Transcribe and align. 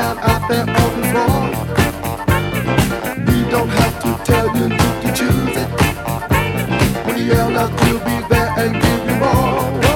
down 0.00 0.18
out 0.20 0.48
there 0.48 0.66
on 0.82 0.92
the 0.96 1.06
floor. 1.12 1.40
We 3.28 3.38
don't 3.50 3.68
have 3.68 3.96
to 4.04 4.10
tell 4.24 4.46
you, 4.56 4.64
you 4.64 4.90
can 5.02 5.12
choose 5.20 5.56
it. 5.62 5.70
We 7.06 7.30
elders 7.32 7.72
will 7.82 8.00
be 8.08 8.16
there 8.30 8.50
and 8.62 8.72
give 8.82 9.02
you 9.08 9.16
more. 9.16 9.89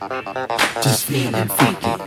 Just 0.00 1.06
feeling 1.06 1.48
freaky. 1.48 1.97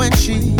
when 0.00 0.10
she 0.12 0.59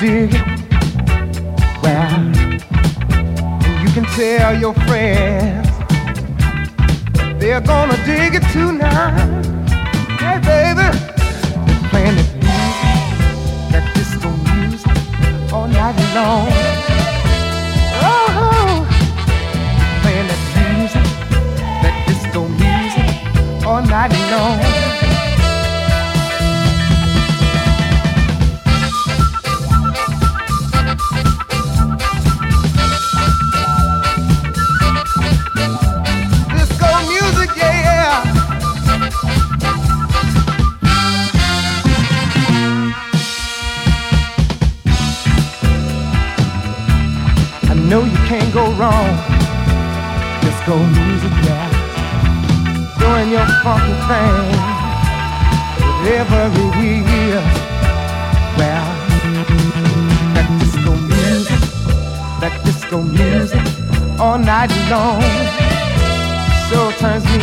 Disco 0.00 0.16
music, 0.16 0.40
yeah, 4.16 4.50
yeah. 4.58 5.19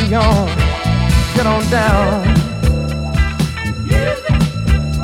Me 0.09 0.15
on. 0.15 0.47
Get 1.35 1.45
on 1.45 1.63
down. 1.69 2.27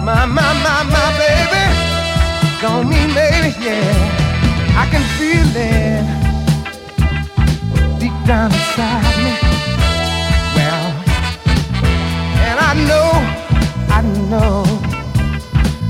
My, 0.06 0.26
my, 0.26 0.54
my, 0.66 0.84
my 0.96 1.08
baby. 1.18 1.64
Don't 2.62 2.88
mean 2.90 3.14
baby, 3.14 3.56
yeah. 3.60 4.78
I 4.78 4.88
can 4.92 5.04
feel 5.18 5.48
it 5.56 6.06
deep 8.00 8.14
down 8.26 8.52
inside 8.52 9.18
me. 9.26 9.34
Well, 10.56 10.86
and 12.48 12.60
I 12.60 12.74
know, 12.90 13.10
I 13.90 14.02
know 14.30 14.64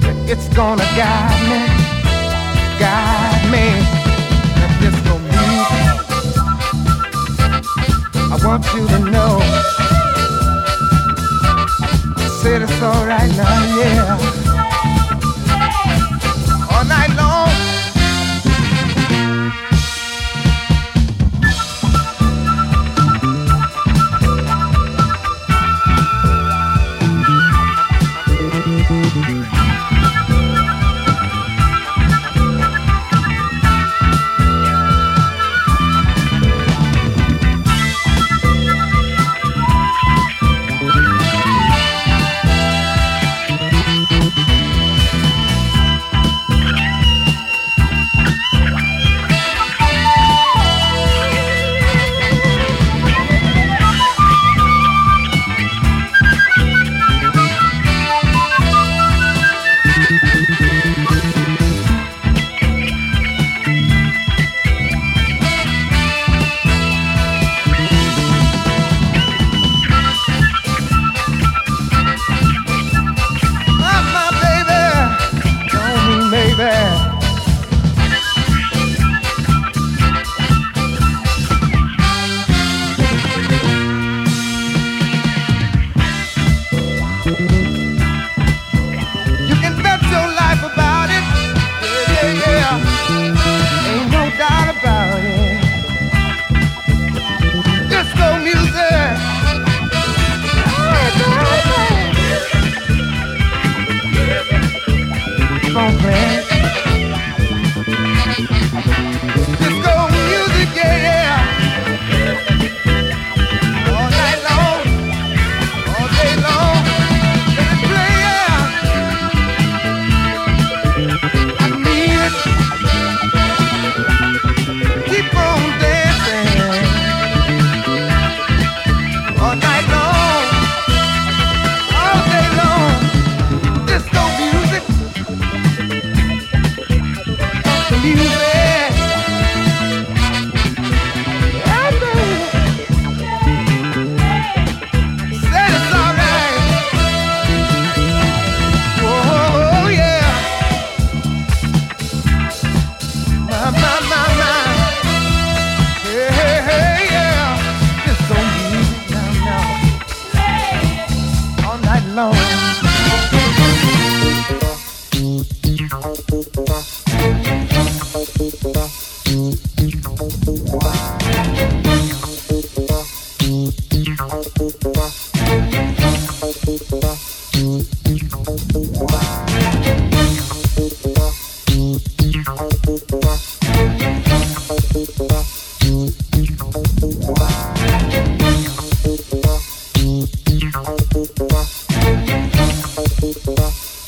that 0.02 0.16
it's 0.28 0.48
gonna 0.50 0.88
guide 0.96 1.42
me, 1.50 1.62
guide 2.80 3.52
me. 3.52 3.83
Want 8.44 8.66
you 8.74 8.86
to 8.88 9.00
know. 9.00 9.40
I 12.18 12.40
said 12.42 12.62
it's 12.62 12.82
alright 12.82 13.32
now, 13.38 13.64
yeah. 13.78 14.18
All 16.72 16.86
night 16.86 17.16
long. 17.16 17.73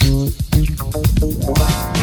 Bye. 0.06 1.95